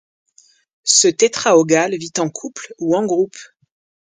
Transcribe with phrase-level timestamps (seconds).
[0.83, 3.37] Ce tétraogalle vit en couple ou en groupes.